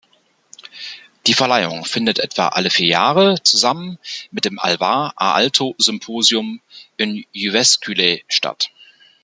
[1.27, 3.99] Die Verleihung findet etwa alle vier Jahre zusammen
[4.31, 6.59] mit dem Alvar-Aalto-Symposium
[6.97, 8.71] in Jyväskylä statt.